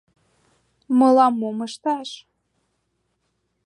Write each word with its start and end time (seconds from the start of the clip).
—Мылам 0.97 1.33
мом 1.41 1.57
ышташ? 1.67 2.09